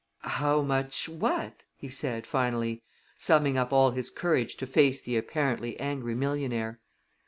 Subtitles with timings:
[0.41, 2.81] "How much what?" he said, finally,
[3.19, 6.79] summoning up all his courage to face the apparently angry millionaire.